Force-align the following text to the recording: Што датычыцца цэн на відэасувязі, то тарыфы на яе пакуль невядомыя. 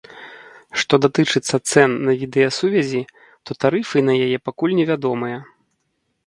Што 0.83 0.93
датычыцца 1.05 1.55
цэн 1.71 1.93
на 2.07 2.13
відэасувязі, 2.21 3.01
то 3.47 3.51
тарыфы 3.65 3.97
на 4.09 4.17
яе 4.25 4.37
пакуль 4.49 4.75
невядомыя. 4.81 5.37